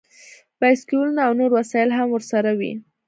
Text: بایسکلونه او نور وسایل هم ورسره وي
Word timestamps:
بایسکلونه 0.59 1.21
او 1.27 1.33
نور 1.39 1.51
وسایل 1.57 1.89
هم 1.97 2.07
ورسره 2.11 2.51
وي 2.59 2.73